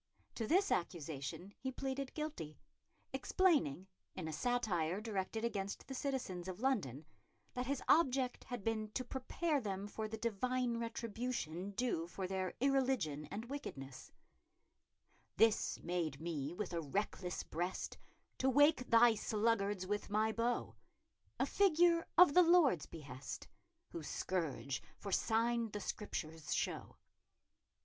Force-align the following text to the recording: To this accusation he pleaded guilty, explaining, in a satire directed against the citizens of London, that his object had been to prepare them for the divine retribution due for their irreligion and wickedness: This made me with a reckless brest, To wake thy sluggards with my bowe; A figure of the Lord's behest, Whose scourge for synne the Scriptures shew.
To 0.33 0.47
this 0.47 0.71
accusation 0.71 1.53
he 1.59 1.71
pleaded 1.71 2.15
guilty, 2.15 2.57
explaining, 3.13 3.85
in 4.15 4.27
a 4.27 4.33
satire 4.33 4.99
directed 4.99 5.45
against 5.45 5.85
the 5.85 5.93
citizens 5.93 6.47
of 6.47 6.59
London, 6.59 7.05
that 7.53 7.67
his 7.67 7.83
object 7.87 8.45
had 8.45 8.63
been 8.63 8.89
to 8.93 9.05
prepare 9.05 9.61
them 9.61 9.85
for 9.85 10.07
the 10.07 10.17
divine 10.17 10.77
retribution 10.77 11.69
due 11.73 12.07
for 12.07 12.25
their 12.25 12.55
irreligion 12.59 13.27
and 13.29 13.45
wickedness: 13.45 14.11
This 15.37 15.79
made 15.83 16.19
me 16.19 16.51
with 16.51 16.73
a 16.73 16.81
reckless 16.81 17.43
brest, 17.43 17.99
To 18.39 18.49
wake 18.49 18.89
thy 18.89 19.13
sluggards 19.13 19.85
with 19.85 20.09
my 20.09 20.31
bowe; 20.31 20.73
A 21.39 21.45
figure 21.45 22.07
of 22.17 22.33
the 22.33 22.41
Lord's 22.41 22.87
behest, 22.87 23.47
Whose 23.89 24.07
scourge 24.07 24.81
for 24.97 25.11
synne 25.11 25.71
the 25.71 25.79
Scriptures 25.79 26.55
shew. 26.55 26.95